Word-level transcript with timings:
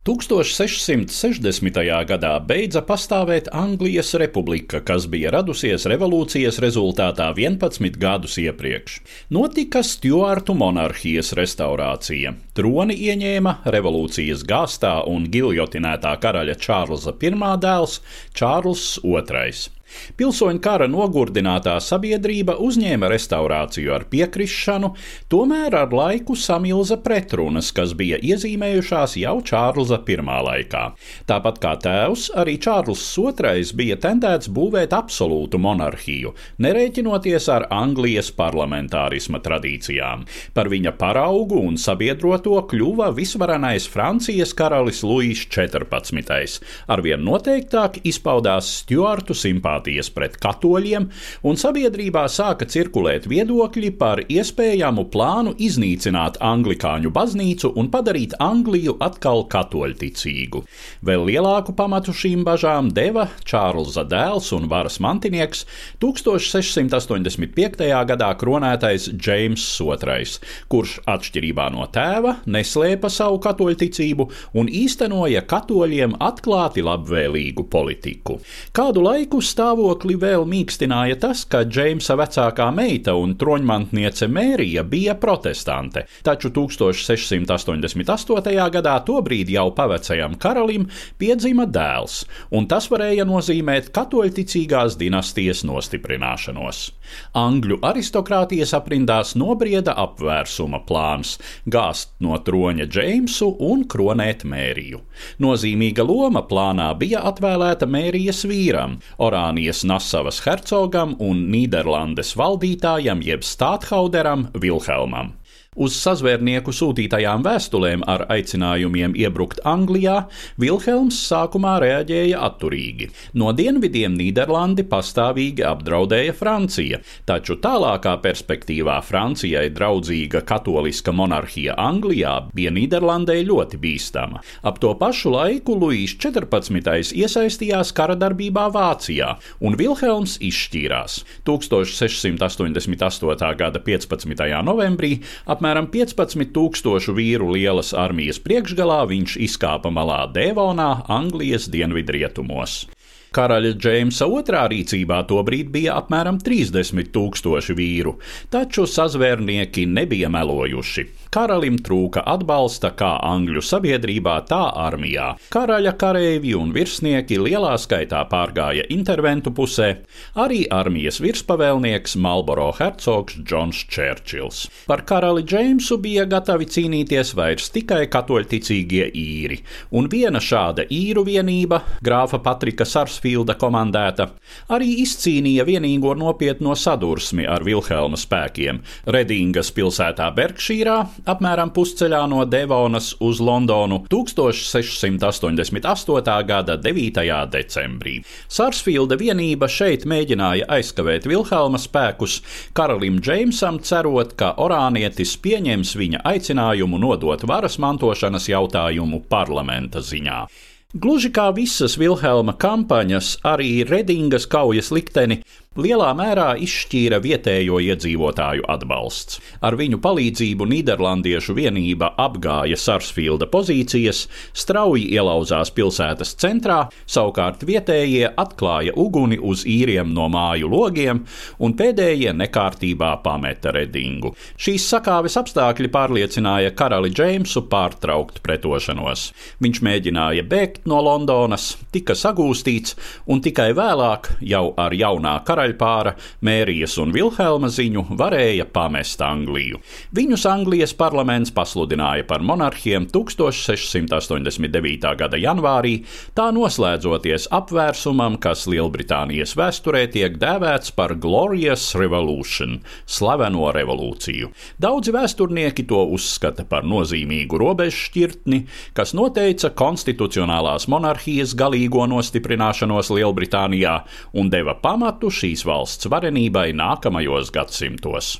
1660. 0.00 1.74
gadā 2.08 2.30
beidza 2.40 2.80
pastāvēt 2.80 3.50
Anglijas 3.52 4.14
republika, 4.16 4.78
kas 4.80 5.04
bija 5.12 5.28
radusies 5.34 5.84
revolūcijas 5.92 6.56
rezultātā 6.64 7.26
11 7.36 7.98
gadus 8.00 8.38
iepriekš. 8.40 8.94
Notika 9.36 9.82
Stjuārtu 9.84 10.54
monarhijas 10.56 11.34
restaurācija. 11.36 12.32
Troni 12.56 12.96
ieņēma 12.96 13.58
revolūcijas 13.76 14.46
gāstā 14.48 14.94
un 15.04 15.28
giljotinētā 15.28 16.14
karaļa 16.24 16.56
Čārlza 16.64 17.12
I 17.20 17.34
dēls 17.60 18.00
Čārls 18.32 18.86
II. 19.04 19.79
Pilsoņu 20.18 20.60
kara 20.62 20.86
nogurdinātā 20.90 21.76
sabiedrība 21.82 22.56
uzņēma 22.60 23.08
restaurāciju 23.10 23.94
ar 23.94 24.06
piekrišanu, 24.10 24.92
tomēr 25.32 25.74
ar 25.78 25.94
laiku 25.94 26.36
samilza 26.38 26.98
pretrunas, 27.02 27.70
kas 27.74 27.94
bija 27.98 28.18
iezīmējušās 28.20 29.16
jau 29.20 29.36
Čārlza 29.46 30.00
I 30.06 30.16
laikā. 30.20 30.84
Tāpat 31.28 31.60
kā 31.62 31.74
tēvs, 31.84 32.30
arī 32.38 32.56
Čārls 32.62 33.02
II 33.18 33.64
bija 33.76 33.96
tendēts 34.00 34.50
būvēt 34.52 34.94
absolūtu 34.96 35.58
monarhiju, 35.58 36.34
nerēķinoties 36.58 37.48
ar 37.52 37.66
Anglijas 37.70 38.30
parlamentārisma 38.36 39.40
tradīcijām. 39.44 40.26
Par 40.54 40.70
viņa 40.72 40.94
paraugu 40.98 41.60
un 41.66 41.78
sabiedroto 41.80 42.58
kļuva 42.70 43.10
visvarenais 43.16 43.88
Francijas 43.90 44.54
karalis 44.56 45.02
Luīss 45.06 45.48
XIV. 45.50 46.60
Arvien 46.90 47.22
noteiktāk 47.24 48.00
izpaudās 48.06 48.70
Stjuartu 48.80 49.34
simpātiju 49.36 49.79
simpātijas 49.80 50.10
pret 50.12 50.36
katoļiem, 50.40 51.08
un 51.42 51.56
sabiedrībā 51.56 52.26
sāka 52.28 52.66
cirkulēt 52.68 53.26
viedokļi 53.28 53.90
par 53.98 54.20
iespējamu 54.28 55.08
plānu 55.10 55.54
iznīcināt 55.58 56.38
anglikāņu 56.40 57.10
baznīcu 57.10 57.72
un 57.76 57.90
padarīt 57.90 58.34
Angliju 58.40 58.96
atkal 59.00 59.46
katoļticīgu. 59.48 60.64
Vēl 61.02 61.24
lielāku 61.26 61.74
pamatu 61.74 62.12
šīm 62.12 62.44
bažām 62.44 62.90
deva 62.92 63.28
Čārlza 63.44 64.04
dēls 64.04 64.52
un 64.52 64.68
varas 64.68 65.00
mantinieks 65.00 65.64
1685. 66.00 67.88
gadā 68.06 68.30
kronētais 68.36 69.10
Džeims 69.16 69.64
II, 69.80 70.40
kurš 70.68 70.98
atšķirībā 71.06 71.70
no 71.72 71.86
tēva 71.92 72.36
neslēpa 72.46 73.10
savu 73.10 73.40
katoļticību 73.40 74.28
un 74.60 74.68
īstenoja 74.68 75.42
katoļiem 75.48 76.18
atklāti 76.20 76.84
labvēlīgu 76.84 77.66
politiku. 77.70 78.40
Kādu 78.76 79.04
laiku 79.04 79.40
stāv 79.44 79.69
stāvokli 79.70 80.16
vēl 80.18 80.42
mīkstināja 80.50 81.14
tas, 81.22 81.44
ka 81.46 81.60
Džeimsa 81.62 82.16
vecākā 82.18 82.72
meita 82.74 83.12
un 83.14 83.36
troņmantniece 83.38 84.26
Mērija 84.26 84.82
bija 84.82 85.14
protestante, 85.14 86.08
taču 86.26 86.50
1688. 86.50 88.50
gadā 88.74 88.96
tobrīd 89.06 89.52
jau 89.54 89.68
pavecajam 89.70 90.34
karalim 90.42 90.88
piedzima 91.18 91.68
dēls, 91.70 92.24
un 92.50 92.66
tas 92.66 92.90
varēja 92.90 93.24
nozīmēt 93.28 93.92
katoļticīgās 93.94 94.98
dinastijas 94.98 95.62
nostiprināšanos. 95.62 96.90
Angļu 97.38 97.78
aristokrātijas 97.86 98.74
aprindās 98.74 99.36
nobrieda 99.38 99.94
apvērsuma 100.02 100.82
plāns- 100.86 101.38
gāzt 101.74 102.10
no 102.18 102.38
troņa 102.38 102.88
Džeimsu 102.90 103.56
un 103.60 103.86
kronēt 103.86 104.44
Mēriju. 104.44 105.00
Nozīmīga 105.38 106.06
loma 106.06 106.42
plānā 106.42 106.90
bija 106.98 107.22
atvēlēta 107.30 107.86
Mērijas 107.86 108.44
vīram, 108.44 108.98
Orāni 109.18 109.59
Dānijas 109.60 109.84
Nasavas 109.84 110.38
hercogam 110.46 111.10
un 111.20 111.42
Nīderlandes 111.52 112.32
valdītājam 112.32 113.20
jeb 113.20 113.44
stāthauderam 113.44 114.46
Vilhelmam. 114.56 115.34
Uz 115.78 115.94
sazvērnieku 116.02 116.72
sūtītajām 116.74 117.44
vēstulēm 117.46 118.00
ar 118.10 118.24
aicinājumiem 118.34 119.12
iebrukt 119.14 119.60
Anglijā 119.62 120.26
Vilhelms 120.58 121.14
sākumā 121.28 121.76
reaģēja 121.84 122.40
atturīgi. 122.42 123.06
No 123.38 123.52
dienvidiem 123.54 124.16
Nīderlandi 124.18 124.82
pastāvīgi 124.90 125.62
apdraudēja 125.68 126.34
Francija, 126.34 126.98
taču 127.22 127.54
tālākā 127.62 128.16
perspektīvā 128.24 128.96
Francijai 129.06 129.68
draudzīga 129.70 130.42
katoliska 130.48 131.14
monarhija 131.14 131.78
Anglijā 131.78 132.50
bija 132.50 132.74
Nīderlandē 132.74 133.38
ļoti 133.46 133.78
bīstama. 133.78 134.42
Ap 134.66 134.82
to 134.82 134.90
pašu 134.98 135.30
laiku 135.36 135.78
Luīs 135.78 136.18
XIV 136.18 137.14
iesaistījās 137.14 137.94
kara 137.94 138.18
darbībā 138.18 138.66
Vācijā, 138.74 139.38
un 139.62 139.78
Vilhelms 139.78 140.34
izšķīrās. 140.50 141.22
1688. 141.46 143.54
gada 143.62 143.78
15. 143.86 144.50
novembrī 144.66 145.22
apmēram 145.60 145.90
15 145.92 146.54
tūkstošu 146.56 147.12
vīru 147.12 147.50
lielas 147.52 147.92
armijas 147.92 148.38
priekšgalā 148.40 149.02
viņš 149.10 149.36
izkāpa 149.44 149.92
malā 149.92 150.22
Devonā, 150.32 151.04
Anglijas 151.12 151.68
dienvidrietumos. 151.68 152.86
Karaļa 153.30 153.76
Džeimsa 153.78 154.26
otrā 154.26 154.64
rīcībā 154.72 155.20
tobrīd 155.30 155.68
bija 155.70 155.94
apmēram 156.00 156.40
30 156.42 157.12
tūkstoši 157.14 157.76
vīru, 157.78 158.16
taču 158.50 158.88
sazvērnieki 158.90 159.84
nebija 159.86 160.26
melojuši. 160.34 161.04
Karalim 161.30 161.76
trūka 161.78 162.24
atbalsta 162.26 162.90
kā 162.98 163.12
Angļu 163.22 163.62
sabiedrībā, 163.62 164.32
tā 164.50 164.64
armijā. 164.82 165.28
Karaļa 165.54 165.92
kareivji 166.00 166.56
un 166.58 166.72
virsnieki 166.74 167.38
lielā 167.38 167.76
skaitā 167.78 168.24
pārgāja 168.32 168.88
interventu 168.90 169.52
pusē, 169.54 169.92
arī 170.34 170.64
armijas 170.74 171.20
virspavēlnieks 171.22 172.16
Malboro 172.18 172.72
hercogs 172.80 173.38
Džons 173.44 173.84
Čērčils. 173.94 174.64
Par 174.90 175.04
karali 175.06 175.46
Džeimsu 175.46 176.00
bija 176.02 176.26
gatavi 176.26 176.66
cīnīties 176.66 177.30
vairs 177.38 177.70
tikai 177.70 178.08
katoļticīgie 178.10 179.06
īri, 179.14 179.60
un 179.94 180.10
viena 180.10 180.42
šāda 180.42 180.88
īru 180.90 181.22
vienība, 181.30 181.84
grāfa 182.02 182.42
Patrika 182.42 182.82
Sars 182.82 183.19
Mansfīlda 183.20 183.52
komandēta, 183.60 184.30
arī 184.72 185.02
izcīnīja 185.02 185.66
vienīgo 185.68 186.14
nopietno 186.16 186.72
sadursmi 186.74 187.44
ar 187.44 187.60
Vilhelma 187.64 188.16
spēkiem 188.16 188.80
Redingas 189.06 189.70
pilsētā 189.76 190.30
Berkšīrā, 190.32 191.06
apmēram 191.28 191.70
pusceļā 191.76 192.26
no 192.30 192.44
Devonas 192.48 193.16
uz 193.20 193.40
Londonu 193.40 194.04
1688. 194.08 196.44
gada 196.48 196.76
9. 196.80 197.48
decembrī. 197.52 198.24
Sarsfīlda 198.48 199.16
vienība 199.20 199.68
šeit 199.68 200.06
mēģināja 200.08 200.64
aizkavēt 200.78 201.26
Vilhelma 201.28 201.78
spēkus, 201.78 202.40
karalim 202.72 203.20
Džeimsam 203.20 203.80
cerot, 203.84 204.32
ka 204.32 204.54
orānietis 204.56 205.36
pieņems 205.36 205.96
viņa 205.96 206.20
aicinājumu 206.24 206.98
nodot 206.98 207.44
varas 207.44 207.78
mantošanas 207.78 208.48
jautājumu 208.48 209.20
parlamenta 209.28 210.00
ziņā. 210.00 210.69
Gluži 210.90 211.28
kā 211.30 211.44
visas 211.54 211.92
Vilhelma 211.94 212.56
kampaņas, 212.58 213.36
arī 213.46 213.84
Redingas 213.86 214.48
kaujas 214.50 214.88
likteni 214.90 215.36
lielā 215.78 216.08
mērā 216.18 216.56
izšķīra 216.58 217.20
vietējo 217.22 217.76
iedzīvotāju 217.78 218.64
atbalsts. 218.72 219.36
Ar 219.62 219.76
viņu 219.78 220.00
palīdzību 220.02 220.66
Nīderlandiešu 220.66 221.54
vienība 221.54 222.08
apgāja 222.18 222.74
Sarsfielda 222.74 223.46
pozīcijas, 223.52 224.24
strauji 224.50 225.04
ielauzās 225.14 225.70
pilsētas 225.76 226.34
centrā, 226.42 226.80
savukārt 227.06 227.62
vietējie 227.68 228.32
atklāja 228.34 228.96
uguni 228.98 229.38
uz 229.38 229.62
īriem 229.62 230.10
no 230.10 230.26
māju 230.32 230.72
logiem, 230.72 231.20
un 231.62 231.76
pēdējie 231.78 232.34
nekārtībā 232.34 233.12
pameta 233.22 233.70
Redingu. 233.70 234.34
Šīs 234.58 234.88
sakāves 234.90 235.38
apstākļi 235.38 235.92
pārliecināja 235.94 236.74
karali 236.74 237.12
Džeimsu 237.14 237.62
pārtraukt 237.70 238.42
pretošanos. 238.42 239.28
Viņš 239.62 239.82
mēģināja 239.86 240.48
bēgt 240.50 240.90
no 240.90 240.98
Londonas, 241.06 241.76
tika 241.94 242.18
sagūstīts, 242.18 242.98
un 243.30 243.38
tikai 243.38 243.70
vēlāk, 243.78 244.34
jau 244.42 244.66
ar 244.74 244.98
jaunā 244.98 245.38
kara 245.46 245.59
karaļpāra 245.60 246.14
Mērijas 246.44 246.96
un 247.00 247.12
Vilhelma 247.12 247.68
ziņu 247.68 248.06
varēja 248.16 248.64
pamest 248.72 249.20
Angliju. 249.22 249.80
Viņus 250.16 250.46
Anglijas 250.48 250.94
parlaments 250.96 251.52
pasludināja 251.52 252.24
par 252.26 252.40
monarhiem 252.40 253.06
1689. 253.12 255.16
gada 255.20 255.36
janvārī, 255.36 256.04
tā 256.34 256.50
noslēdzoties 256.54 257.48
apvērsumam, 257.52 258.38
kas 258.40 258.66
Lielbritānijas 258.70 259.54
vēsturē 259.58 260.06
tiek 260.12 260.38
dēvēts 260.40 260.94
par 260.96 261.14
Glorious 261.20 261.94
Revolution- 261.94 262.80
slaveno 263.16 263.72
revolūciju. 263.74 264.50
Daudzi 264.80 265.12
vēsturnieki 265.12 265.86
to 265.86 266.06
uzskata 266.06 266.64
par 266.64 266.84
nozīmīgu 266.84 267.58
robežšķirtni, 267.60 268.66
kas 268.94 269.12
noteica 269.12 269.70
konstitucionālās 269.70 270.88
monarhijas 270.88 271.54
galīgo 271.54 272.06
nostiprināšanos 272.08 273.10
Lielbritānijā 273.10 274.04
un 274.32 274.50
deva 274.50 274.74
pamatu 274.74 275.30
šī 275.30 275.49
šīs 275.50 275.66
valsts 275.66 276.06
varenībai 276.06 276.70
nākamajos 276.78 277.50
gadsimtos. 277.50 278.38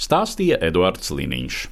Stāstīja 0.00 0.56
Eduards 0.64 1.12
Liniņš. 1.12 1.70